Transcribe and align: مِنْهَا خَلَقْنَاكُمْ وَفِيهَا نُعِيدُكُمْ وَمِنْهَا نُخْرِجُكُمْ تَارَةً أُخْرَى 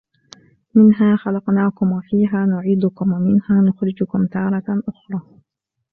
مِنْهَا 0.75 1.15
خَلَقْنَاكُمْ 1.15 1.91
وَفِيهَا 1.91 2.45
نُعِيدُكُمْ 2.45 3.13
وَمِنْهَا 3.13 3.61
نُخْرِجُكُمْ 3.67 4.27
تَارَةً 4.27 4.81
أُخْرَى 4.87 5.21